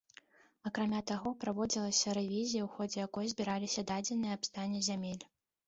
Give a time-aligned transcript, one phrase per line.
[0.69, 5.23] Акрамя таго, праводзілася рэвізія, у ходзе якой збіраліся дадзеныя аб стане зямель.